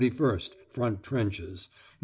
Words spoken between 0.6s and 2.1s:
Front trenches. Nov.